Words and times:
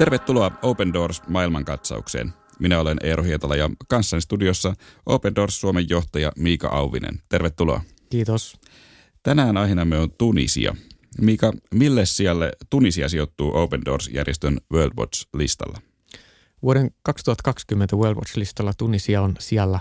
Tervetuloa 0.00 0.50
Open 0.62 0.92
Doors 0.92 1.22
maailmankatsaukseen. 1.28 2.32
Minä 2.58 2.80
olen 2.80 2.98
Eero 3.02 3.22
Hietala 3.22 3.56
ja 3.56 3.70
kanssani 3.88 4.20
studiossa 4.20 4.74
Open 5.06 5.34
Doors 5.34 5.60
Suomen 5.60 5.88
johtaja 5.88 6.32
Miika 6.36 6.68
Auvinen. 6.68 7.22
Tervetuloa. 7.28 7.80
Kiitos. 8.10 8.60
Tänään 9.22 9.56
aiheena 9.56 9.82
on 10.02 10.12
Tunisia. 10.18 10.76
Miika, 11.20 11.52
mille 11.74 12.06
siellä 12.06 12.52
Tunisia 12.70 13.08
sijoittuu 13.08 13.56
Open 13.56 13.84
Doors-järjestön 13.84 14.60
World 14.72 14.92
Watch-listalla? 14.98 15.78
Vuoden 16.62 16.90
2020 17.02 17.96
World 17.96 18.16
Watch-listalla 18.16 18.72
Tunisia 18.78 19.22
on 19.22 19.34
siellä 19.38 19.80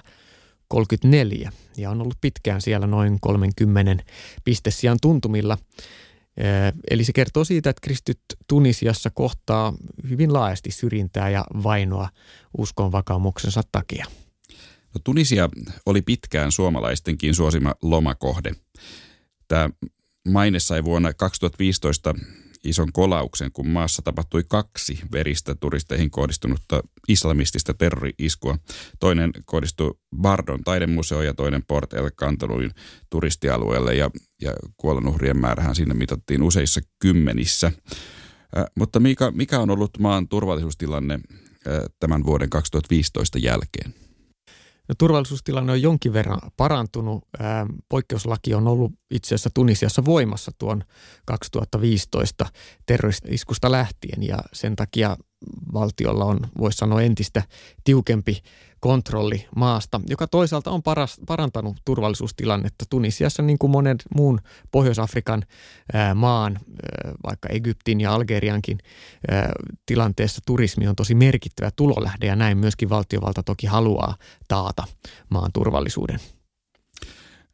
34 0.67 1.51
ja 1.77 1.89
on 1.89 2.01
ollut 2.01 2.17
pitkään 2.21 2.61
siellä 2.61 2.88
noin 2.88 3.17
30 3.22 4.03
pistesijan 4.44 4.97
tuntumilla– 5.02 5.58
Eli 6.91 7.03
se 7.03 7.13
kertoo 7.13 7.43
siitä, 7.43 7.70
että 7.70 7.81
kristyt 7.81 8.20
Tunisiassa 8.47 9.09
kohtaa 9.09 9.73
hyvin 10.09 10.34
laajasti 10.34 10.71
syrjintää 10.71 11.30
ja 11.30 11.45
vainoa 11.63 12.09
uskon 12.57 12.91
vakaumuksensa 12.91 13.61
takia. 13.71 14.05
No, 14.94 15.02
Tunisia 15.03 15.49
oli 15.85 16.02
pitkään 16.02 16.52
suomalaistenkin 16.52 17.35
suosima 17.35 17.73
lomakohde. 17.81 18.52
Tämä 19.47 19.70
maine 20.27 20.59
sai 20.59 20.83
vuonna 20.83 21.13
2015 21.13 22.13
ison 22.63 22.94
kolauksen, 22.94 23.52
kun 23.52 23.68
maassa 23.68 24.02
tapahtui 24.02 24.44
kaksi 24.49 25.00
veristä 25.12 25.55
turisteihin 25.55 26.12
kohdistunutta 26.12 26.81
islamistista 27.08 27.73
terrori-iskua. 27.73 28.58
Toinen 29.00 29.31
kohdistui 29.45 29.94
Bardon 30.22 30.64
taidemuseoon 30.64 31.26
ja 31.26 31.34
toinen 31.34 31.64
Port 31.67 31.94
El 31.94 32.12
Canteluin 32.12 32.72
turistialueelle 33.09 33.95
ja, 33.95 34.12
ja 34.41 34.53
kuolonuhrien 34.78 35.38
määrähän 35.38 35.75
siinä 35.75 35.94
mitattiin 35.94 36.44
useissa 36.44 36.81
kymmenissä. 37.00 37.67
Äh, 37.67 38.64
mutta 38.76 39.00
mikä, 39.00 39.31
mikä 39.31 39.59
on 39.59 39.70
ollut 39.70 40.00
maan 40.00 40.28
turvallisuustilanne 40.28 41.14
äh, 41.14 41.80
tämän 42.00 42.26
vuoden 42.26 42.50
2015 42.50 43.38
jälkeen? 43.38 44.08
No, 44.90 44.95
turvallisuustilanne 44.98 45.72
on 45.72 45.82
jonkin 45.82 46.14
verran 46.14 46.40
parantunut. 46.58 47.23
Poikkeuslaki 47.90 48.54
on 48.54 48.68
ollut 48.68 48.92
itse 49.12 49.28
asiassa 49.28 49.50
Tunisiassa 49.54 50.06
voimassa 50.06 50.52
tuon 50.58 50.84
2015 51.26 52.45
terroristiskusta 52.86 53.72
lähtien 53.72 54.23
ja 54.23 54.38
sen 54.54 54.76
takia 54.76 55.17
valtiolla 55.73 56.26
on, 56.26 56.40
voisi 56.58 56.78
sanoa, 56.78 57.02
entistä 57.02 57.44
tiukempi 57.84 58.42
kontrolli 58.80 59.47
maasta, 59.55 60.02
joka 60.09 60.27
toisaalta 60.27 60.72
on 60.72 60.83
paras, 60.83 61.22
parantanut 61.27 61.77
turvallisuustilannetta 61.85 62.86
Tunisiassa 62.89 63.44
niin 63.44 63.58
kuin 63.59 63.71
monen 63.71 63.97
muun 64.16 64.39
Pohjois-Afrikan 64.71 65.44
ää, 65.94 66.16
maan, 66.16 66.59
ää, 66.59 67.11
vaikka 67.27 67.49
Egyptin 67.49 68.02
ja 68.02 68.13
Algeriankin 68.13 68.77
ää, 69.31 69.52
tilanteessa 69.86 70.41
turismi 70.45 70.88
on 70.88 70.95
tosi 70.95 71.16
merkittävä 71.16 71.71
tulolähde 71.75 72.25
ja 72.25 72.36
näin 72.36 72.58
myöskin 72.58 72.89
valtiovalta 72.89 73.44
toki 73.44 73.67
haluaa 73.67 74.16
taata 74.47 74.83
maan 75.30 75.52
turvallisuuden. 75.52 76.19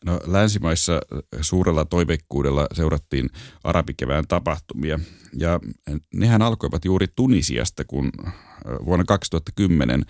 No, 0.06 0.20
länsimaissa 0.26 1.02
suurella 1.42 1.86
toiveikkuudella 1.86 2.68
seurattiin 2.74 3.30
arabikevään 3.64 4.28
tapahtumia 4.28 5.00
ja 5.38 5.60
nehän 6.14 6.42
alkoivat 6.42 6.86
juuri 6.86 7.08
Tunisiasta, 7.16 7.86
kun 7.86 8.12
vuonna 8.86 9.06
2010 9.08 10.06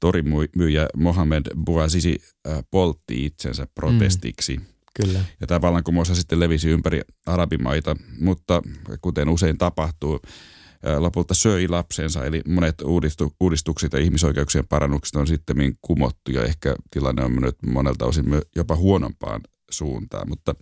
torimyyjä 0.00 0.88
Mohamed 0.96 1.46
Bouazizi 1.64 2.18
äh, 2.48 2.64
poltti 2.70 3.26
itsensä 3.26 3.66
protestiksi. 3.74 4.56
Mm, 4.56 4.64
kyllä. 5.02 5.20
Ja 5.40 5.46
tämä 5.46 5.60
vallankumous 5.60 6.10
sitten 6.12 6.40
levisi 6.40 6.68
ympäri 6.68 7.00
arabimaita, 7.26 7.96
mutta 8.20 8.62
kuten 9.00 9.28
usein 9.28 9.58
tapahtuu, 9.58 10.20
äh, 10.86 10.98
lopulta 10.98 11.34
söi 11.34 11.68
lapsensa, 11.68 12.24
eli 12.24 12.40
monet 12.48 12.82
uudistu, 12.82 13.34
uudistukset 13.40 13.92
ja 13.92 13.98
ihmisoikeuksien 13.98 14.68
parannukset 14.68 15.16
on 15.16 15.26
sitten 15.26 15.56
kumottu 15.82 16.30
ja 16.32 16.44
ehkä 16.44 16.76
tilanne 16.90 17.24
on 17.24 17.32
mennyt 17.32 17.56
monelta 17.66 18.06
osin 18.06 18.24
jopa 18.56 18.76
huonompaan 18.76 19.40
suuntaan. 19.70 20.28
Mutta 20.28 20.54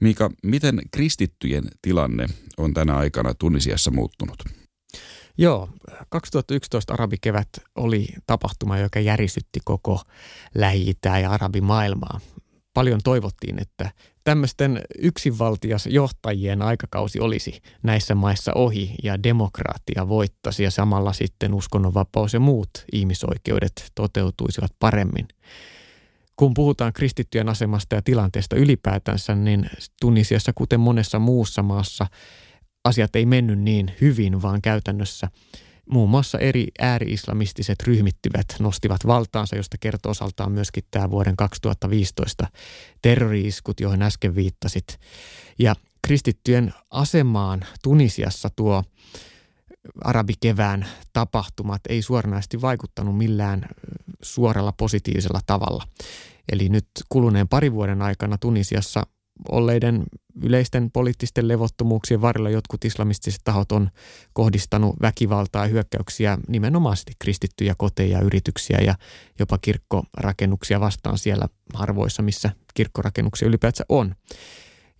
Miika, 0.00 0.30
miten 0.42 0.80
kristittyjen 0.90 1.64
tilanne 1.82 2.26
on 2.56 2.74
tänä 2.74 2.96
aikana 2.96 3.34
Tunisiassa 3.34 3.90
muuttunut? 3.90 4.44
Joo, 5.38 5.68
2011 6.08 6.94
arabikevät 6.94 7.48
oli 7.74 8.08
tapahtuma, 8.26 8.78
joka 8.78 9.00
järisytti 9.00 9.60
koko 9.64 10.00
lähi 10.54 10.94
ja 11.22 11.30
arabimaailmaa. 11.30 12.20
Paljon 12.74 13.00
toivottiin, 13.04 13.62
että 13.62 13.90
tämmöisten 14.24 14.80
yksinvaltias 14.98 15.86
johtajien 15.86 16.62
aikakausi 16.62 17.20
olisi 17.20 17.60
näissä 17.82 18.14
maissa 18.14 18.52
ohi 18.54 18.94
ja 19.02 19.22
demokraattia 19.22 20.08
voittaisi 20.08 20.62
ja 20.62 20.70
samalla 20.70 21.12
sitten 21.12 21.54
uskonnonvapaus 21.54 22.34
ja 22.34 22.40
muut 22.40 22.70
ihmisoikeudet 22.92 23.92
toteutuisivat 23.94 24.72
paremmin. 24.78 25.28
Kun 26.36 26.54
puhutaan 26.54 26.92
kristittyjen 26.92 27.48
asemasta 27.48 27.94
ja 27.94 28.02
tilanteesta 28.02 28.56
ylipäätänsä, 28.56 29.34
niin 29.34 29.70
Tunisiassa, 30.00 30.52
kuten 30.54 30.80
monessa 30.80 31.18
muussa 31.18 31.62
maassa, 31.62 32.06
asiat 32.84 33.16
ei 33.16 33.26
mennyt 33.26 33.58
niin 33.58 33.92
hyvin, 34.00 34.42
vaan 34.42 34.62
käytännössä 34.62 35.28
muun 35.90 36.10
muassa 36.10 36.38
eri 36.38 36.66
ääri-islamistiset 36.78 37.82
ryhmittyvät 37.82 38.46
nostivat 38.58 39.06
valtaansa, 39.06 39.56
josta 39.56 39.76
kertoo 39.80 40.10
osaltaan 40.10 40.52
myöskin 40.52 40.84
tämä 40.90 41.10
vuoden 41.10 41.36
2015 41.36 42.46
terrori-iskut, 43.02 43.80
joihin 43.80 44.02
äsken 44.02 44.34
viittasit. 44.34 45.00
Ja 45.58 45.74
kristittyjen 46.06 46.74
asemaan 46.90 47.64
Tunisiassa 47.82 48.48
tuo 48.56 48.84
arabikevään 50.00 50.86
tapahtumat 51.12 51.80
ei 51.88 52.02
suoranaisesti 52.02 52.60
vaikuttanut 52.60 53.18
millään 53.18 53.66
suoralla 54.22 54.72
positiivisella 54.72 55.40
tavalla. 55.46 55.84
Eli 56.52 56.68
nyt 56.68 56.86
kuluneen 57.08 57.48
parin 57.48 57.72
vuoden 57.72 58.02
aikana 58.02 58.38
Tunisiassa 58.38 59.06
olleiden 59.48 60.04
yleisten 60.42 60.90
poliittisten 60.90 61.48
levottomuuksien 61.48 62.20
varrella 62.20 62.50
jotkut 62.50 62.84
islamistiset 62.84 63.40
tahot 63.44 63.72
on 63.72 63.90
kohdistanut 64.32 64.96
väkivaltaa 65.02 65.64
ja 65.64 65.68
hyökkäyksiä 65.68 66.38
nimenomaisesti 66.48 67.12
kristittyjä 67.18 67.74
koteja, 67.78 68.20
yrityksiä 68.20 68.78
ja 68.78 68.94
jopa 69.38 69.58
kirkkorakennuksia 69.58 70.80
vastaan 70.80 71.18
siellä 71.18 71.48
harvoissa, 71.74 72.22
missä 72.22 72.50
kirkkorakennuksia 72.74 73.48
ylipäätään 73.48 73.86
on. 73.88 74.14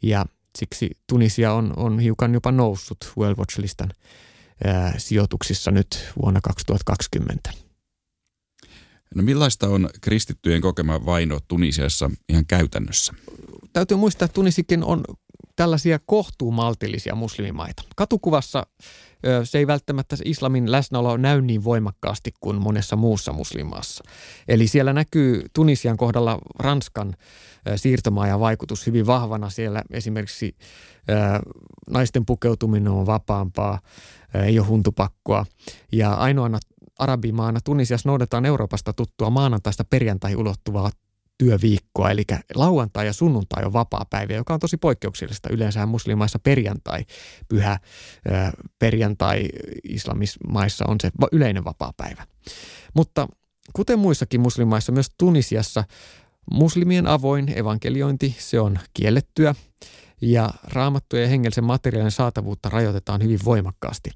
Ja 0.03 0.27
siksi 0.59 0.91
Tunisia 1.07 1.53
on, 1.53 1.73
on 1.77 1.99
hiukan 1.99 2.35
jopa 2.35 2.53
noussut 2.53 3.13
World 3.19 3.39
Watch-listan 3.39 3.91
ää, 4.65 4.95
sijoituksissa 4.99 5.71
nyt 5.71 6.13
vuonna 6.23 6.41
2020. 6.41 7.51
No 9.15 9.23
millaista 9.23 9.69
on 9.69 9.91
kristittyjen 10.01 10.61
kokema 10.61 11.07
vaino 11.07 11.41
Tunisiassa 11.49 12.11
ihan 12.29 12.47
käytännössä? 12.47 13.15
Täytyy 13.75 13.97
muistaa, 13.97 14.27
että 14.27 14.35
Tunisikin 14.35 14.85
on 14.85 15.05
tällaisia 15.57 15.99
kohtuumaltillisia 16.07 17.15
muslimimaita. 17.15 17.83
Katukuvassa 17.97 18.67
se 19.45 19.59
ei 19.59 19.67
välttämättä 19.67 20.17
islamin 20.25 20.73
läsnäolo 20.73 21.17
näy 21.17 21.43
niin 21.43 21.65
voimakkaasti 21.65 22.33
kuin 22.41 22.63
monessa 22.63 22.97
muussa 22.97 23.33
muslimaassa. 23.33 24.05
Eli 24.49 24.67
siellä 24.67 24.93
näkyy 24.93 25.47
Tunisian 25.53 25.97
kohdalla 25.97 26.39
Ranskan 26.59 27.15
siirtomaajan 27.77 28.41
vaikutus 28.41 28.87
hyvin 28.87 29.07
vahvana. 29.07 29.51
Siellä 29.51 29.83
esimerkiksi 29.91 30.57
naisten 31.91 32.27
pukeutuminen 32.27 32.93
on 32.93 33.07
vapaampaa, 33.07 33.81
ei 34.35 34.59
ole 34.59 34.67
huntupakkoa. 34.67 35.47
Ja 35.93 36.15
ainoana 36.15 36.59
arabimaana 36.99 37.61
Tunisiassa 37.65 38.09
noudetaan 38.09 38.47
Euroopasta 38.47 38.93
tuttua 38.93 39.31
maanantaista 39.31 39.85
perjantaihin 39.85 40.39
ulottuvaa 40.39 40.91
työviikkoa, 41.39 42.11
eli 42.11 42.25
lauantai 42.55 43.07
ja 43.07 43.13
sunnuntai 43.13 43.65
on 43.65 43.73
vapaa 43.73 44.07
päivä, 44.11 44.35
joka 44.35 44.55
on 44.55 44.61
tosi 44.61 44.77
poikkeuksellista. 44.77 45.49
Yleensä 45.53 45.87
muslimaissa 45.87 46.39
perjantai, 46.39 47.05
pyhä 47.49 47.79
perjantai 48.79 49.49
islamismaissa 49.89 50.85
on 50.89 50.97
se 51.01 51.11
yleinen 51.33 51.65
vapaa 51.65 51.93
päivä. 51.97 52.27
Mutta 52.95 53.29
kuten 53.73 53.99
muissakin 53.99 54.41
muslimaissa, 54.41 54.93
myös 54.93 55.11
Tunisiassa 55.19 55.85
muslimien 56.51 57.07
avoin 57.07 57.59
evankeliointi, 57.59 58.37
se 58.39 58.61
on 58.61 58.79
kiellettyä 58.95 59.55
ja 60.21 60.51
raamattujen 60.65 61.23
ja 61.23 61.29
hengellisen 61.29 61.65
materiaalin 61.65 62.11
saatavuutta 62.11 62.69
rajoitetaan 62.69 63.23
hyvin 63.23 63.39
voimakkaasti. 63.45 64.11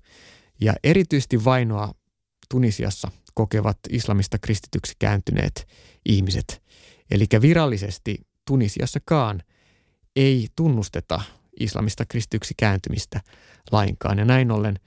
Ja 0.61 0.75
erityisesti 0.85 1.44
vainoa 1.44 1.94
Tunisiassa 2.50 3.11
kokevat 3.35 3.79
islamista 3.91 4.38
kristityksi 4.38 4.93
kääntyneet 4.99 5.69
ihmiset– 6.05 6.62
Eli 7.10 7.26
virallisesti 7.40 8.26
Tunisiassakaan 8.44 9.43
ei 10.16 10.49
tunnusteta 10.56 11.20
islamista 11.60 12.05
kristyksi 12.06 12.55
kääntymistä 12.56 13.20
lainkaan. 13.72 14.19
Ja 14.19 14.25
näin 14.25 14.50
ollen 14.50 14.78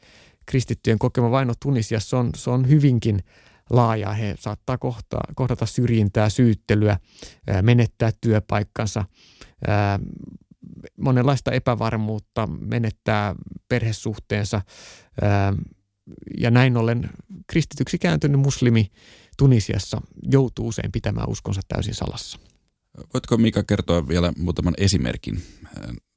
kristittyjen 0.46 1.00
kokema 1.00 1.32
vaino 1.32 1.54
Tunisiassa 1.60 2.20
on, 2.20 2.30
se 2.36 2.50
on 2.50 2.70
hyvinkin 2.70 3.24
laaja. 3.70 4.14
He 4.14 4.36
saattaa 4.40 4.78
kohtaa, 4.78 5.24
kohdata 5.36 5.66
syrjintää, 5.66 6.30
syyttelyä, 6.30 7.00
menettää 7.62 8.12
työpaikkansa, 8.22 9.06
monenlaista 10.98 11.52
epävarmuutta, 11.52 12.48
menettää 12.48 13.36
perhesuhteensa, 13.70 14.62
ja 16.38 16.52
näin 16.52 16.78
ollen 16.78 17.10
kristityksi 17.48 17.98
kääntynyt 17.98 18.42
muslimi 18.42 18.92
Tunisiassa 19.42 20.02
joutuu 20.32 20.68
usein 20.68 20.92
pitämään 20.92 21.30
uskonsa 21.30 21.62
täysin 21.68 21.94
salassa. 21.94 22.40
Voitko 23.14 23.38
Mika 23.38 23.64
kertoa 23.64 24.08
vielä 24.08 24.34
muutaman 24.38 24.74
esimerkin 24.78 25.44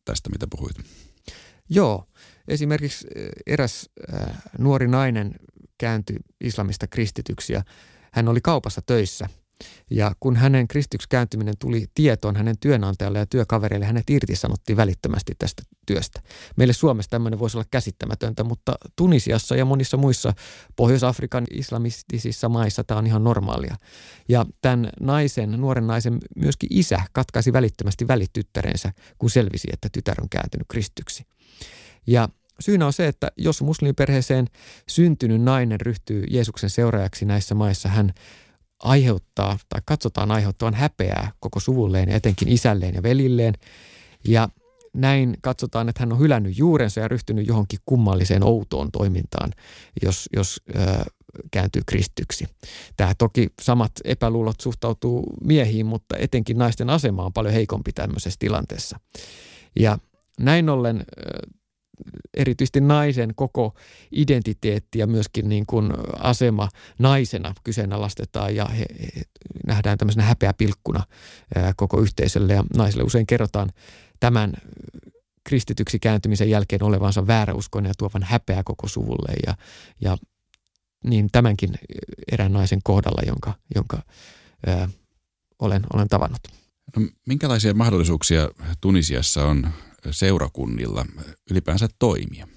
tästä, 0.05 0.31
mitä 0.31 0.47
puhuit? 0.51 0.77
Joo. 1.69 2.05
Esimerkiksi 2.49 3.07
eräs 3.47 3.91
nuori 4.59 4.89
nainen 4.89 5.35
kääntyi 5.79 6.17
islamista 6.41 6.87
kristityksi 6.87 7.53
ja 7.53 7.63
hän 8.13 8.29
oli 8.29 8.41
kaupassa 8.41 8.83
töissä– 8.87 9.29
ja 9.91 10.13
kun 10.21 10.37
hänen 10.37 10.69
kristyksi 10.69 11.09
kääntyminen 11.09 11.55
tuli 11.59 11.87
tietoon 11.95 12.37
hänen 12.37 12.59
työnantajalle 12.61 13.19
ja 13.19 13.27
työkavereille, 13.27 13.87
hänet 13.87 14.11
irtisanottiin 14.11 14.77
välittömästi 14.77 15.33
tästä 15.39 15.63
työstä. 15.87 16.21
Meille 16.57 16.73
Suomessa 16.73 17.11
tämmöinen 17.11 17.39
voisi 17.39 17.57
olla 17.57 17.67
käsittämätöntä, 17.71 18.45
mutta 18.45 18.75
Tunisiassa 18.97 19.57
ja 19.57 19.65
monissa 19.65 19.97
muissa 19.97 20.33
Pohjois-Afrikan 20.77 21.45
islamistisissa 21.51 22.49
maissa 22.49 22.85
tämä 22.85 22.99
on 22.99 23.07
ihan 23.07 23.25
normaalia. 23.25 23.77
Ja 24.29 24.47
tämän 24.63 24.91
naisen, 25.01 25.51
nuoren 25.51 25.87
naisen 25.87 26.19
myöskin 26.37 26.69
isä 26.73 27.03
katkaisi 27.13 27.53
välittömästi 27.53 28.09
välityttärensä, 28.09 28.93
kun 29.19 29.31
selvisi, 29.31 29.69
että 29.73 29.89
tytär 29.93 30.21
on 30.21 30.29
kääntynyt 30.29 30.67
kristyksi. 30.69 31.25
Ja 32.07 32.29
Syynä 32.61 32.87
on 32.87 32.93
se, 32.93 33.09
että 33.09 33.33
jos 33.37 33.63
muslimiperheeseen 33.63 34.47
syntynyt 34.89 35.43
nainen 35.43 35.81
ryhtyy 35.81 36.25
Jeesuksen 36.31 36.71
seuraajaksi 36.71 37.25
näissä 37.25 37.55
maissa, 37.55 37.89
hän 37.89 38.13
aiheuttaa 38.85 39.59
tai 39.69 39.81
katsotaan 39.85 40.31
aiheuttavan 40.31 40.75
häpeää 40.75 41.33
koko 41.41 41.61
suvulleen 41.61 42.09
ja 42.09 42.17
etenkin 42.17 42.49
isälleen 42.49 42.95
ja 42.95 43.03
velilleen. 43.03 43.55
Ja 44.29 44.49
näin 44.95 45.37
katsotaan, 45.43 45.89
että 45.89 46.03
hän 46.03 46.13
on 46.13 46.19
hylännyt 46.19 46.59
juurensa 46.59 47.01
ja 47.01 47.09
ryhtynyt 47.09 47.47
johonkin 47.47 47.79
kummalliseen 47.87 48.45
outoon 48.45 48.91
toimintaan, 48.93 49.51
jos, 50.03 50.29
jos 50.37 50.63
ö, 50.77 51.05
kääntyy 51.51 51.83
kristyksi. 51.87 52.47
Tämä 52.97 53.13
toki 53.19 53.49
samat 53.63 53.93
epäluulot 54.05 54.61
suhtautuu 54.61 55.25
miehiin, 55.45 55.87
mutta 55.87 56.17
etenkin 56.17 56.59
naisten 56.59 56.91
asema 56.91 57.25
on 57.25 57.33
paljon 57.33 57.55
heikompi 57.55 57.93
tämmöisessä 57.93 58.37
tilanteessa. 58.39 58.99
Ja 59.81 59.99
näin 60.41 60.69
ollen 60.69 61.05
erityisesti 62.35 62.81
naisen 62.81 63.33
koko 63.35 63.75
identiteetti 64.13 64.99
ja 64.99 65.07
myöskin 65.07 65.49
niin 65.49 65.67
kuin 65.67 65.93
asema 66.19 66.69
naisena 66.99 67.55
kyseenalaistetaan 67.65 68.57
ja 68.57 68.65
he, 68.65 68.87
he 69.17 69.23
nähdään 69.67 69.99
tämmöisenä 69.99 70.25
häpeäpilkkuna 70.25 71.03
koko 71.77 72.01
yhteisölle 72.01 72.53
ja 72.53 72.65
naisille 72.77 73.05
usein 73.05 73.27
kerrotaan 73.27 73.71
tämän 74.21 74.53
kristityksi 75.45 75.99
kääntymisen 75.99 76.51
jälkeen 76.51 76.83
olevansa 76.83 77.27
vääräuskoinen 77.27 77.91
ja 77.91 77.95
tuovan 77.99 78.23
häpeää 78.23 78.63
koko 78.65 78.89
suvulle 78.89 79.33
ja, 79.47 79.55
ja 80.01 80.17
niin 81.05 81.29
tämänkin 81.33 81.75
erään 82.33 82.53
naisen 82.53 82.81
kohdalla, 82.85 83.23
jonka, 83.27 83.55
jonka 83.75 84.03
ää, 84.67 84.89
olen, 85.59 85.83
olen 85.93 86.09
tavannut. 86.09 86.41
No, 86.97 87.03
minkälaisia 87.27 87.75
mahdollisuuksia 87.75 88.49
Tunisiassa 88.81 89.47
on 89.47 89.69
seurakunnilla 90.11 91.07
ylipäänsä 91.51 91.89
toimia? 91.99 92.49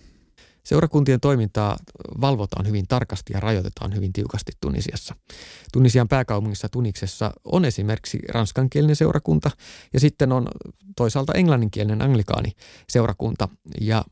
Seurakuntien 0.67 1.19
toimintaa 1.19 1.77
valvotaan 2.21 2.67
hyvin 2.67 2.85
tarkasti 2.88 3.33
ja 3.33 3.39
rajoitetaan 3.39 3.95
hyvin 3.95 4.13
tiukasti 4.13 4.51
Tunisiassa. 4.61 5.15
Tunisian 5.73 6.07
pääkaupungissa 6.07 6.69
Tuniksessa 6.69 7.31
on 7.44 7.65
esimerkiksi 7.65 8.19
ranskankielinen 8.29 8.95
seurakunta 8.95 9.51
ja 9.94 9.99
sitten 9.99 10.31
on 10.31 10.47
toisaalta 10.95 11.33
englanninkielinen 11.33 12.01
anglikaani 12.01 12.51
seurakunta 12.89 13.50
ja 13.81 14.05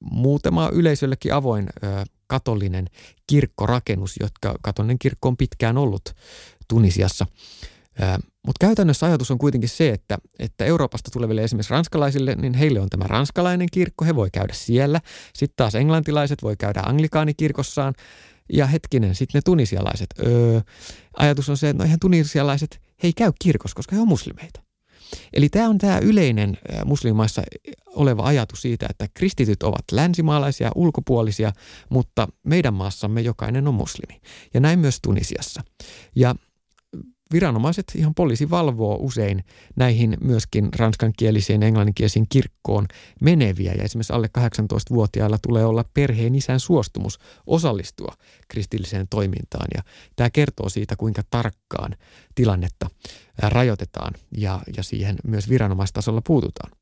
muutama 0.00 0.70
yleisöllekin 0.72 1.34
avoin 1.34 1.68
ö, 1.84 2.04
katolinen 2.26 2.86
kirkkorakennus, 3.26 4.16
jotka 4.20 4.54
katolinen 4.62 4.98
kirkko 4.98 5.28
on 5.28 5.36
pitkään 5.36 5.78
ollut 5.78 6.16
Tunisiassa. 6.68 7.26
Mutta 8.46 8.66
käytännössä 8.66 9.06
ajatus 9.06 9.30
on 9.30 9.38
kuitenkin 9.38 9.68
se, 9.68 9.88
että, 9.90 10.18
että 10.38 10.64
Euroopasta 10.64 11.10
tuleville 11.10 11.44
esimerkiksi 11.44 11.70
ranskalaisille, 11.70 12.34
niin 12.34 12.54
heille 12.54 12.80
on 12.80 12.88
tämä 12.90 13.04
ranskalainen 13.06 13.68
kirkko, 13.72 14.04
he 14.04 14.14
voi 14.14 14.30
käydä 14.30 14.52
siellä. 14.52 15.00
Sitten 15.34 15.56
taas 15.56 15.74
englantilaiset 15.74 16.42
voi 16.42 16.56
käydä 16.56 16.82
anglikaanikirkossaan 16.86 17.94
ja 18.52 18.66
hetkinen, 18.66 19.14
sitten 19.14 19.38
ne 19.38 19.42
tunisialaiset. 19.44 20.06
Öö, 20.26 20.60
ajatus 21.16 21.48
on 21.48 21.56
se, 21.56 21.68
että 21.68 21.78
no 21.78 21.84
eihän 21.84 22.00
tunisialaiset, 22.00 22.80
he 23.02 23.08
ei 23.08 23.12
käy 23.12 23.32
kirkossa, 23.42 23.74
koska 23.74 23.96
he 23.96 24.02
on 24.02 24.08
muslimeita. 24.08 24.62
Eli 25.32 25.48
tämä 25.48 25.68
on 25.68 25.78
tämä 25.78 25.98
yleinen 25.98 26.58
muslimimaissa 26.84 27.42
oleva 27.86 28.22
ajatus 28.22 28.62
siitä, 28.62 28.86
että 28.90 29.06
kristityt 29.14 29.62
ovat 29.62 29.84
länsimaalaisia, 29.92 30.70
ulkopuolisia, 30.74 31.52
mutta 31.88 32.28
meidän 32.42 32.74
maassamme 32.74 33.20
jokainen 33.20 33.68
on 33.68 33.74
muslimi. 33.74 34.20
Ja 34.54 34.60
näin 34.60 34.78
myös 34.78 34.98
Tunisiassa. 35.02 35.62
Ja 36.16 36.34
viranomaiset, 37.32 37.92
ihan 37.94 38.14
poliisi 38.14 38.50
valvoo 38.50 38.96
usein 39.00 39.44
näihin 39.76 40.16
myöskin 40.20 40.68
ranskankieliseen 40.76 41.62
ja 41.62 41.68
englanninkielisiin 41.68 42.26
kirkkoon 42.28 42.86
meneviä. 43.20 43.72
Ja 43.72 43.84
esimerkiksi 43.84 44.12
alle 44.12 44.30
18-vuotiailla 44.38 45.38
tulee 45.38 45.64
olla 45.64 45.84
perheen 45.94 46.34
isän 46.34 46.60
suostumus 46.60 47.18
osallistua 47.46 48.14
kristilliseen 48.48 49.06
toimintaan. 49.10 49.66
Ja 49.74 49.82
tämä 50.16 50.30
kertoo 50.30 50.68
siitä, 50.68 50.96
kuinka 50.96 51.22
tarkkaan 51.30 51.96
tilannetta 52.34 52.90
rajoitetaan 53.38 54.14
ja, 54.36 54.60
ja 54.76 54.82
siihen 54.82 55.16
myös 55.24 55.48
viranomaistasolla 55.48 56.22
puututaan. 56.26 56.72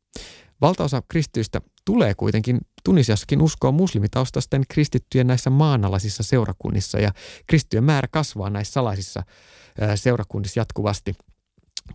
Valtaosa 0.61 1.03
kristyistä 1.09 1.61
tulee 1.85 2.15
kuitenkin 2.15 2.61
Tunisiassakin 2.85 3.43
uskoa 3.43 3.73
muslimitaustaisten 3.73 4.65
kristittyjen 4.69 5.27
näissä 5.27 5.51
maanalaisissa 5.51 6.23
seurakunnissa 6.23 6.99
ja 6.99 7.12
kristittyjen 7.47 7.85
määrä 7.85 8.09
kasvaa 8.11 8.51
näissä 8.51 8.73
salaisissa 8.73 9.23
seurakunnissa 9.95 10.61
jatkuvasti, 10.61 11.15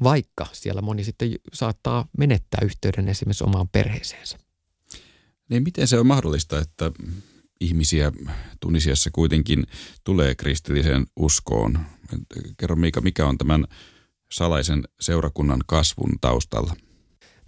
vaikka 0.03 0.47
siellä 0.53 0.81
moni 0.81 1.03
sitten 1.03 1.31
saattaa 1.53 2.07
menettää 2.17 2.59
yhteyden 2.63 3.07
esimerkiksi 3.09 3.43
omaan 3.43 3.69
perheeseensä. 3.69 4.37
Niin 5.49 5.63
miten 5.63 5.87
se 5.87 5.99
on 5.99 6.07
mahdollista, 6.07 6.59
että 6.59 6.91
ihmisiä 7.59 8.11
Tunisiassa 8.59 9.09
kuitenkin 9.13 9.63
tulee 10.03 10.35
kristilliseen 10.35 11.05
uskoon? 11.15 11.79
Kerro 12.57 12.75
Miika, 12.75 13.01
mikä 13.01 13.25
on 13.25 13.37
tämän 13.37 13.65
salaisen 14.31 14.83
seurakunnan 14.99 15.61
kasvun 15.67 16.11
taustalla? 16.21 16.75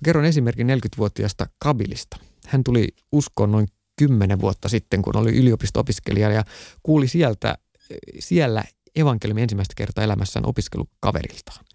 Kerron 0.04 0.26
esimerkin 0.26 0.68
40-vuotiaasta 0.68 1.48
Kabilista. 1.60 2.18
Hän 2.48 2.64
tuli 2.64 2.88
uskoon 3.12 3.52
noin 3.52 3.68
10 3.96 4.42
vuotta 4.42 4.70
sitten, 4.70 5.02
kun 5.02 5.18
oli 5.18 5.38
yliopisto-opiskelija 5.38 6.32
ja 6.32 6.44
kuuli 6.84 7.08
sieltä, 7.08 7.58
siellä 8.20 8.64
evankeliumi 8.96 9.42
ensimmäistä 9.42 9.74
kertaa 9.78 10.04
elämässään 10.04 10.46
opiskelukaveriltaan. 10.46 11.66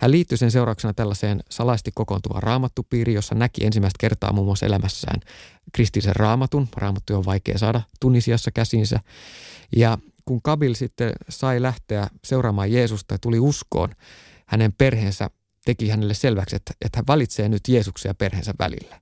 Hän 0.00 0.10
liittyi 0.10 0.38
sen 0.38 0.50
seurauksena 0.50 0.94
tällaiseen 0.94 1.40
salaisesti 1.50 1.90
kokoontuvaan 1.94 2.42
raamattupiiriin, 2.42 3.14
jossa 3.14 3.34
näki 3.34 3.66
ensimmäistä 3.66 3.96
kertaa 4.00 4.32
muun 4.32 4.46
muassa 4.46 4.66
elämässään 4.66 5.20
kristillisen 5.72 6.16
raamatun. 6.16 6.68
Raamattu 6.76 7.16
on 7.16 7.24
vaikea 7.24 7.58
saada 7.58 7.80
Tunisiassa 8.00 8.50
käsinsä. 8.50 9.00
Ja 9.76 9.98
kun 10.24 10.42
Kabil 10.42 10.74
sitten 10.74 11.12
sai 11.28 11.62
lähteä 11.62 12.06
seuraamaan 12.24 12.72
Jeesusta 12.72 13.14
ja 13.14 13.18
tuli 13.18 13.40
uskoon, 13.40 13.88
hänen 14.46 14.72
perheensä 14.72 15.30
teki 15.68 15.88
hänelle 15.88 16.14
selväksi, 16.14 16.56
että, 16.56 16.74
että 16.80 16.98
hän 16.98 17.06
valitsee 17.06 17.48
nyt 17.48 17.68
Jeesuksen 17.68 18.10
ja 18.10 18.14
perheensä 18.14 18.52
välillä. 18.58 19.00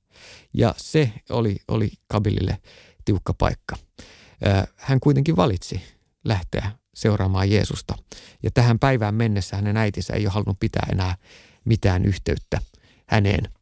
Ja 0.54 0.74
se 0.76 1.12
oli, 1.30 1.56
oli 1.68 1.90
Kabilille 2.08 2.58
tiukka 3.04 3.34
paikka. 3.34 3.76
Hän 4.76 5.00
kuitenkin 5.00 5.36
valitsi 5.36 5.82
lähteä 6.24 6.70
seuraamaan 6.94 7.50
Jeesusta. 7.50 7.94
Ja 8.42 8.50
tähän 8.50 8.78
päivään 8.78 9.14
mennessä 9.14 9.56
hänen 9.56 9.76
äitinsä 9.76 10.14
ei 10.14 10.26
ole 10.26 10.32
halunnut 10.32 10.60
pitää 10.60 10.86
enää 10.92 11.16
mitään 11.64 12.04
yhteyttä 12.04 12.60
häneen. 13.08 13.52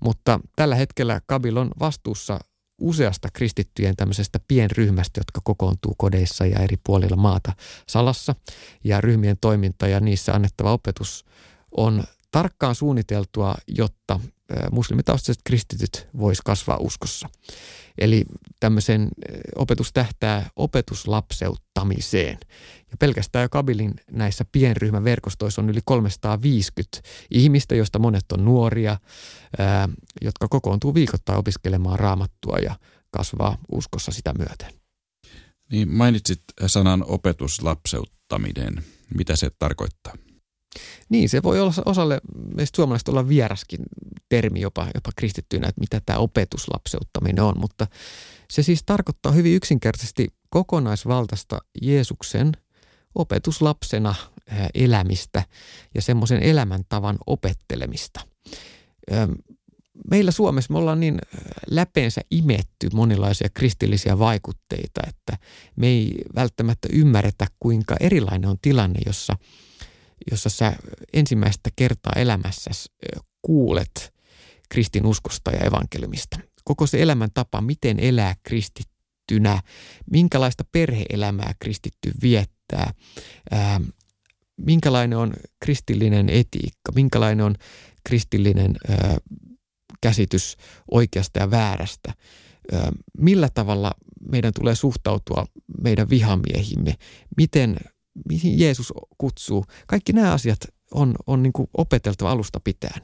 Mutta 0.00 0.40
tällä 0.56 0.74
hetkellä 0.74 1.20
Kabil 1.26 1.56
on 1.56 1.70
vastuussa 1.80 2.40
useasta 2.80 3.28
kristittyjen 3.32 3.96
tämmöisestä 3.96 4.40
pienryhmästä, 4.48 5.20
jotka 5.20 5.40
kokoontuu 5.44 5.94
kodeissa 5.98 6.46
ja 6.46 6.58
eri 6.58 6.76
puolilla 6.86 7.16
maata 7.16 7.52
salassa. 7.88 8.34
Ja 8.84 9.00
ryhmien 9.00 9.36
toiminta 9.40 9.88
ja 9.88 10.00
niissä 10.00 10.34
annettava 10.34 10.72
opetus 10.72 11.24
on 11.76 12.04
tarkkaan 12.32 12.74
suunniteltua, 12.74 13.54
jotta 13.68 14.20
muslimitaustaiset 14.70 15.42
kristityt 15.44 16.08
vois 16.18 16.40
kasvaa 16.40 16.76
uskossa. 16.76 17.28
Eli 17.98 18.24
tämmöisen 18.60 19.08
opetus 19.56 19.92
tähtää 19.92 20.50
opetuslapseuttamiseen. 20.56 22.38
Ja 22.90 22.96
pelkästään 22.98 23.42
jo 23.42 23.48
Kabilin 23.48 23.94
näissä 24.10 24.44
pienryhmäverkostoissa 24.52 25.62
on 25.62 25.70
yli 25.70 25.80
350 25.84 27.00
ihmistä, 27.30 27.74
joista 27.74 27.98
monet 27.98 28.32
on 28.32 28.44
nuoria, 28.44 28.98
jotka 30.20 30.48
kokoontuu 30.48 30.94
viikoittain 30.94 31.38
opiskelemaan 31.38 31.98
raamattua 31.98 32.56
ja 32.58 32.78
kasvaa 33.10 33.58
uskossa 33.72 34.12
sitä 34.12 34.32
myöten. 34.38 34.72
Niin 35.72 35.88
mainitsit 35.88 36.42
sanan 36.66 37.04
opetuslapseuttaminen. 37.06 38.84
Mitä 39.14 39.36
se 39.36 39.50
tarkoittaa? 39.58 40.14
Niin, 41.08 41.28
se 41.28 41.42
voi 41.42 41.60
olla 41.60 41.72
osalle 41.84 42.20
meistä 42.56 42.76
suomalaisista 42.76 43.10
olla 43.10 43.28
vieraskin 43.28 43.80
termi 44.28 44.60
jopa, 44.60 44.86
jopa 44.94 45.10
kristittyinä, 45.16 45.68
että 45.68 45.80
mitä 45.80 46.00
tämä 46.06 46.18
opetuslapseuttaminen 46.18 47.44
on, 47.44 47.54
mutta 47.60 47.86
se 48.50 48.62
siis 48.62 48.82
tarkoittaa 48.86 49.32
hyvin 49.32 49.54
yksinkertaisesti 49.54 50.28
kokonaisvaltaista 50.50 51.58
Jeesuksen 51.82 52.52
opetuslapsena 53.14 54.14
elämistä 54.74 55.42
ja 55.94 56.02
semmoisen 56.02 56.42
elämäntavan 56.42 57.16
opettelemista. 57.26 58.20
Meillä 60.10 60.30
Suomessa 60.30 60.72
me 60.72 60.78
ollaan 60.78 61.00
niin 61.00 61.18
läpeensä 61.70 62.20
imetty 62.30 62.88
monilaisia 62.92 63.48
kristillisiä 63.54 64.18
vaikutteita, 64.18 65.00
että 65.08 65.38
me 65.76 65.86
ei 65.86 66.14
välttämättä 66.34 66.88
ymmärretä, 66.92 67.46
kuinka 67.60 67.96
erilainen 68.00 68.50
on 68.50 68.58
tilanne, 68.62 69.00
jossa, 69.06 69.36
jossa 70.30 70.50
sä 70.50 70.72
ensimmäistä 71.12 71.70
kertaa 71.76 72.12
elämässä 72.16 72.70
kuulet 73.42 74.14
kristinuskosta 74.68 75.50
ja 75.50 75.66
evankeliumista. 75.66 76.38
Koko 76.64 76.86
se 76.86 77.02
elämäntapa, 77.02 77.60
miten 77.60 78.00
elää 78.00 78.34
kristittynä, 78.42 79.62
minkälaista 80.10 80.64
perheelämää 80.72 81.54
kristitty 81.60 82.12
viettää, 82.22 82.92
ää, 83.50 83.80
minkälainen 84.56 85.18
on 85.18 85.32
kristillinen 85.60 86.28
etiikka, 86.28 86.92
minkälainen 86.94 87.44
on 87.44 87.54
kristillinen 88.04 88.76
käsitys 90.00 90.56
oikeasta 90.90 91.38
ja 91.38 91.50
väärästä, 91.50 92.14
ää, 92.72 92.92
millä 93.18 93.48
tavalla 93.54 93.92
meidän 94.30 94.52
tulee 94.54 94.74
suhtautua 94.74 95.46
meidän 95.82 96.10
vihamiehimme, 96.10 96.94
miten, 97.36 97.76
mihin 98.28 98.58
Jeesus 98.58 98.92
kutsuu. 99.18 99.64
Kaikki 99.86 100.12
nämä 100.12 100.32
asiat 100.32 100.58
on, 100.94 101.14
on 101.26 101.42
niin 101.42 101.52
kuin 101.52 101.68
opeteltava 101.76 102.30
alusta 102.30 102.60
pitäen. 102.60 103.02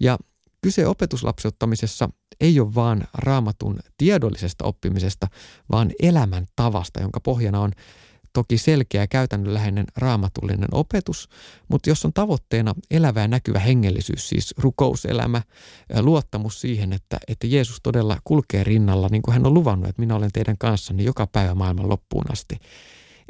Ja 0.00 0.18
kyse 0.62 0.86
opetuslapseuttamisessa 0.86 2.08
ei 2.40 2.60
ole 2.60 2.74
vaan 2.74 3.04
raamatun 3.14 3.78
tiedollisesta 3.96 4.64
oppimisesta, 4.64 5.28
vaan 5.70 5.90
elämän 6.02 6.46
tavasta, 6.56 7.00
jonka 7.00 7.20
pohjana 7.20 7.60
on 7.60 7.72
toki 8.32 8.58
selkeä 8.58 9.06
käytännönläheinen 9.06 9.86
raamatullinen 9.96 10.68
opetus, 10.72 11.28
mutta 11.68 11.90
jos 11.90 12.04
on 12.04 12.12
tavoitteena 12.12 12.74
elävä 12.90 13.20
ja 13.20 13.28
näkyvä 13.28 13.58
hengellisyys, 13.58 14.28
siis 14.28 14.54
rukouselämä, 14.58 15.42
luottamus 16.00 16.60
siihen, 16.60 16.92
että, 16.92 17.18
että 17.28 17.46
Jeesus 17.46 17.78
todella 17.82 18.18
kulkee 18.24 18.64
rinnalla, 18.64 19.08
niin 19.08 19.22
kuin 19.22 19.32
hän 19.32 19.46
on 19.46 19.54
luvannut, 19.54 19.88
että 19.88 20.02
minä 20.02 20.16
olen 20.16 20.32
teidän 20.32 20.58
kanssanne 20.58 21.02
joka 21.02 21.26
päivä 21.26 21.54
maailman 21.54 21.88
loppuun 21.88 22.24
asti. 22.32 22.58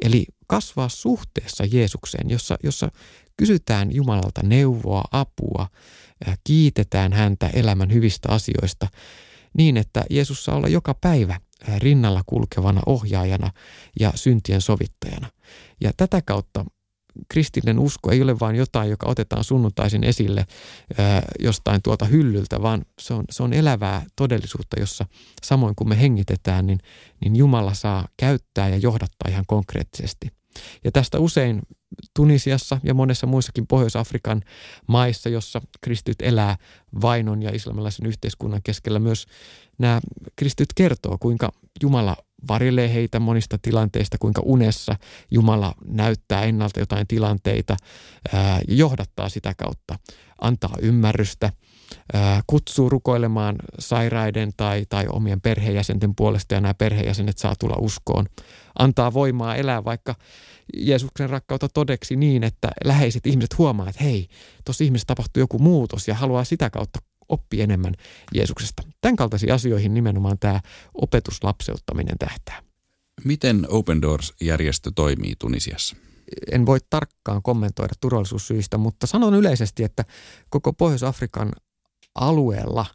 Eli 0.02 0.26
kasvaa 0.46 0.88
suhteessa 0.88 1.64
Jeesukseen, 1.64 2.30
jossa, 2.30 2.56
jossa 2.62 2.90
kysytään 3.36 3.94
Jumalalta 3.94 4.40
neuvoa, 4.42 5.04
apua, 5.12 5.68
kiitetään 6.44 7.12
häntä 7.12 7.48
elämän 7.48 7.92
hyvistä 7.92 8.28
asioista 8.28 8.88
niin, 9.56 9.76
että 9.76 10.04
Jeesus 10.10 10.44
saa 10.44 10.56
olla 10.56 10.68
joka 10.68 10.94
päivä 10.94 11.40
rinnalla 11.78 12.22
kulkevana 12.26 12.80
ohjaajana 12.86 13.50
ja 14.00 14.12
syntien 14.14 14.60
sovittajana. 14.60 15.30
Ja 15.80 15.92
tätä 15.96 16.22
kautta 16.22 16.64
kristillinen 17.28 17.78
usko 17.78 18.10
ei 18.10 18.22
ole 18.22 18.40
vain 18.40 18.56
jotain, 18.56 18.90
joka 18.90 19.06
otetaan 19.08 19.44
sunnuntaisin 19.44 20.04
esille 20.04 20.46
ää, 20.98 21.22
jostain 21.38 21.82
tuolta 21.82 22.04
hyllyltä, 22.04 22.62
vaan 22.62 22.84
se 23.00 23.14
on, 23.14 23.24
se 23.30 23.42
on 23.42 23.52
elävää 23.52 24.02
todellisuutta, 24.16 24.80
jossa 24.80 25.06
samoin 25.42 25.74
kuin 25.74 25.88
me 25.88 26.00
hengitetään, 26.00 26.66
niin, 26.66 26.78
niin 27.20 27.36
Jumala 27.36 27.74
saa 27.74 28.08
käyttää 28.16 28.68
ja 28.68 28.76
johdattaa 28.76 29.30
ihan 29.30 29.44
konkreettisesti. 29.46 30.28
Ja 30.84 30.92
tästä 30.92 31.18
usein 31.18 31.62
Tunisiassa 32.16 32.80
ja 32.84 32.94
monessa 32.94 33.26
muissakin 33.26 33.66
Pohjois-Afrikan 33.66 34.42
maissa, 34.86 35.28
jossa 35.28 35.60
kristyt 35.80 36.22
elää 36.22 36.56
vainon 37.00 37.42
ja 37.42 37.50
islamilaisen 37.54 38.06
yhteiskunnan 38.06 38.60
keskellä, 38.64 38.98
myös 38.98 39.26
nämä 39.78 40.00
kristyt 40.36 40.68
kertoo, 40.74 41.16
kuinka 41.20 41.52
Jumala 41.82 42.16
varjelee 42.48 42.94
heitä 42.94 43.20
monista 43.20 43.58
tilanteista, 43.62 44.18
kuinka 44.18 44.42
unessa 44.44 44.96
Jumala 45.30 45.74
näyttää 45.86 46.42
ennalta 46.42 46.80
jotain 46.80 47.06
tilanteita 47.06 47.76
ja 48.68 48.74
johdattaa 48.74 49.28
sitä 49.28 49.54
kautta, 49.56 49.98
antaa 50.40 50.74
ymmärrystä, 50.82 51.52
kutsuu 52.46 52.88
rukoilemaan 52.88 53.56
sairaiden 53.78 54.52
tai, 54.56 54.86
tai 54.88 55.04
omien 55.08 55.40
perheenjäsenten 55.40 56.14
puolesta 56.14 56.54
ja 56.54 56.60
nämä 56.60 56.74
perheenjäsenet 56.74 57.38
saa 57.38 57.54
tulla 57.58 57.76
uskoon. 57.80 58.26
Antaa 58.78 59.12
voimaa 59.12 59.56
elää 59.56 59.84
vaikka 59.84 60.14
Jeesuksen 60.76 61.30
rakkautta 61.30 61.68
todeksi 61.68 62.16
niin, 62.16 62.44
että 62.44 62.70
läheiset 62.84 63.26
ihmiset 63.26 63.58
huomaa, 63.58 63.88
että 63.88 64.04
hei, 64.04 64.28
tuossa 64.64 64.84
ihmisessä 64.84 65.06
tapahtuu 65.06 65.40
joku 65.40 65.58
muutos 65.58 66.08
ja 66.08 66.14
haluaa 66.14 66.44
sitä 66.44 66.70
kautta 66.70 66.98
oppia 67.28 67.64
enemmän 67.64 67.94
Jeesuksesta. 68.34 68.82
Tämän 69.00 69.16
kaltaisiin 69.16 69.52
asioihin 69.52 69.94
nimenomaan 69.94 70.38
tämä 70.38 70.60
opetuslapseuttaminen 70.94 72.18
tähtää. 72.18 72.62
Miten 73.24 73.66
Open 73.68 74.02
Doors-järjestö 74.02 74.90
toimii 74.94 75.34
Tunisiassa? 75.38 75.96
En 76.52 76.66
voi 76.66 76.78
tarkkaan 76.90 77.42
kommentoida 77.42 77.94
turvallisuussyistä, 78.00 78.78
mutta 78.78 79.06
sanon 79.06 79.34
yleisesti, 79.34 79.84
että 79.84 80.04
koko 80.48 80.72
Pohjois-Afrikan 80.72 81.52
alueella 82.14 82.86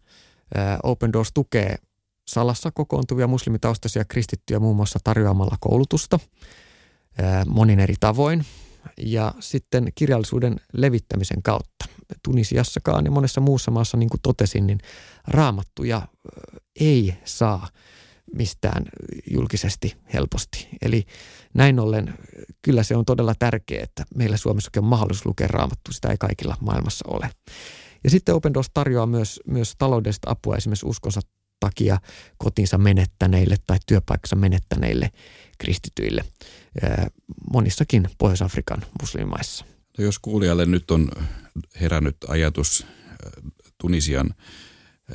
Open 0.84 1.14
Doors 1.14 1.32
tukee 1.34 1.76
salassa 2.28 2.72
kokoontuvia 2.72 3.28
muslimitaustaisia 3.28 4.06
kristittyjä 4.06 4.60
muun 4.60 4.76
muassa 4.76 5.00
tarjoamalla 5.04 5.58
koulutusta 5.60 6.20
monin 7.48 7.80
eri 7.80 7.96
tavoin 8.00 8.46
ja 8.98 9.34
sitten 9.40 9.92
kirjallisuuden 9.96 10.56
levittämisen 10.74 11.44
kautta. 11.44 11.86
Tunisiassakaan 12.24 13.06
ja 13.06 13.12
monessa 13.12 13.42
muussa 13.42 13.72
maassa, 13.72 13.98
niin 13.98 14.10
kuin 14.10 14.22
totesin, 14.22 14.68
niin 14.68 14.80
raamattuja 15.28 16.08
ei 16.80 17.13
saa 17.25 17.68
mistään 18.34 18.86
julkisesti 19.32 19.96
helposti. 20.13 20.68
Eli 20.82 21.06
näin 21.54 21.80
ollen 21.80 22.13
kyllä 22.62 22.84
se 22.84 22.96
on 22.96 23.06
todella 23.06 23.34
tärkeää, 23.39 23.84
että 23.84 24.06
meillä 24.16 24.38
Suomessakin 24.38 24.84
on 24.84 24.89
mahdollisuus 24.89 25.25
lukea 25.25 25.48
raamattu. 25.48 25.92
Sitä 25.92 26.08
ei 26.08 26.18
kaikilla 26.18 26.58
maailmassa 26.60 27.06
ole. 27.08 27.30
Ja 28.04 28.10
sitten 28.10 28.36
Open 28.36 28.54
Doors 28.54 28.70
tarjoaa 28.74 29.06
myös, 29.06 29.39
myös 29.48 29.74
taloudellista 29.78 30.32
apua 30.32 30.56
esimerkiksi 30.56 30.86
uskonsa 30.86 31.22
takia 31.60 31.98
kotinsa 32.38 32.78
menettäneille 32.78 33.56
tai 33.68 33.78
työpaikkansa 33.88 34.36
menettäneille 34.36 35.10
kristityille 35.58 36.24
monissakin 37.54 38.10
Pohjois-Afrikan 38.18 38.86
muslimimaissa. 39.01 39.66
No 40.00 40.06
jos 40.06 40.20
kuulijalle 40.20 40.65
nyt 40.65 40.91
on 40.91 41.12
herännyt 41.82 42.18
ajatus 42.27 42.86
Tunisian 43.77 44.29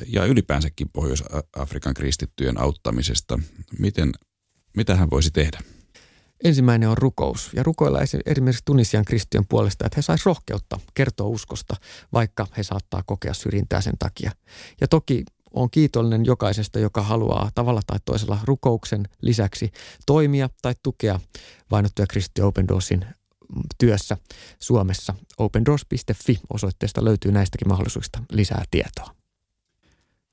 ja 0.07 0.25
ylipäänsäkin 0.25 0.89
Pohjois-Afrikan 0.89 1.93
kristittyjen 1.93 2.61
auttamisesta, 2.61 3.39
miten, 3.79 4.11
mitä 4.77 4.95
hän 4.95 5.09
voisi 5.09 5.31
tehdä? 5.31 5.59
Ensimmäinen 6.43 6.89
on 6.89 6.97
rukous 6.97 7.49
ja 7.53 7.63
rukoilla 7.63 7.99
esimerkiksi 8.25 8.65
Tunisian 8.65 9.05
kristittyjen 9.05 9.45
puolesta, 9.49 9.85
että 9.85 9.97
he 9.97 10.01
saisivat 10.01 10.25
rohkeutta 10.25 10.79
kertoa 10.93 11.27
uskosta, 11.27 11.75
vaikka 12.13 12.47
he 12.57 12.63
saattaa 12.63 13.03
kokea 13.05 13.33
syrjintää 13.33 13.81
sen 13.81 13.97
takia. 13.99 14.31
Ja 14.81 14.87
toki 14.87 15.23
on 15.53 15.69
kiitollinen 15.69 16.25
jokaisesta, 16.25 16.79
joka 16.79 17.03
haluaa 17.03 17.49
tavalla 17.55 17.81
tai 17.87 17.99
toisella 18.05 18.39
rukouksen 18.43 19.07
lisäksi 19.21 19.71
toimia 20.05 20.49
tai 20.61 20.73
tukea 20.83 21.19
vainottuja 21.71 22.07
kristittyjä 22.07 22.45
Open 22.45 22.67
Doorsin 22.67 23.05
työssä 23.77 24.17
Suomessa. 24.59 25.13
opendoors.fi 25.37 26.39
osoitteesta 26.53 27.05
löytyy 27.05 27.31
näistäkin 27.31 27.67
mahdollisuuksista 27.67 28.19
lisää 28.31 28.63
tietoa. 28.71 29.15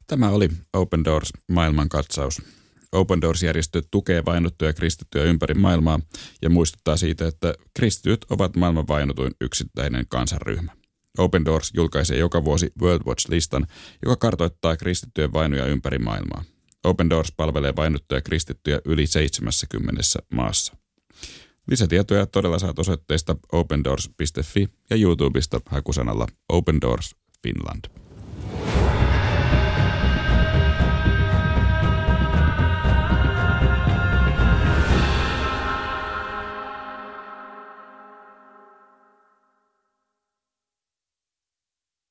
Tämä 0.07 0.31
oli 0.31 0.49
Open 0.73 1.05
Doors 1.05 1.31
maailmankatsaus. 1.49 2.43
Open 2.93 3.21
Doors-järjestö 3.21 3.83
tukee 3.91 4.25
vainottuja 4.25 4.73
kristittyjä 4.73 5.25
ympäri 5.25 5.55
maailmaa 5.55 6.01
ja 6.43 6.51
muistuttaa 6.51 6.97
siitä, 6.97 7.27
että 7.27 7.55
kristityt 7.75 8.27
ovat 8.31 8.57
maailman 8.57 8.89
vainotuin 8.89 9.33
yksittäinen 9.41 10.07
kansanryhmä. 10.09 10.73
Open 11.19 11.45
Doors 11.45 11.71
julkaisee 11.75 12.19
joka 12.19 12.45
vuosi 12.45 12.73
World 12.83 13.03
Watch-listan, 13.07 13.67
joka 14.05 14.17
kartoittaa 14.17 14.77
kristittyjen 14.77 15.33
vainoja 15.33 15.67
ympäri 15.67 15.99
maailmaa. 15.99 16.45
Open 16.85 17.11
Doors 17.11 17.33
palvelee 17.37 17.77
vainottuja 17.77 18.21
kristittyjä 18.21 18.81
yli 18.85 19.07
70 19.07 20.03
maassa. 20.35 20.77
Lisätietoja 21.67 22.27
todella 22.27 22.59
saat 22.59 22.79
osoitteesta 22.79 23.37
opendoors.fi 23.53 24.69
ja 24.91 24.97
YouTubesta 24.97 25.61
hakusanalla 25.67 26.27
Open 26.49 26.81
Doors 26.81 27.17
Finland. 27.43 27.85